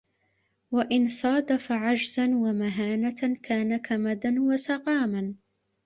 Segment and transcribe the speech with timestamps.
[0.71, 5.33] وَإِنْ صَادَفَ عَجْزًا وَمَهَانَةً كَانَ كَمَدًا وَسَقَامًا